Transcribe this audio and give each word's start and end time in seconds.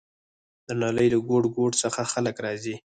د 0.67 0.69
نړۍ 0.83 1.07
له 1.13 1.19
ګوټ 1.29 1.43
ګوټ 1.55 1.73
څخه 1.83 2.01
خلک 2.13 2.35
راځي. 2.45 2.75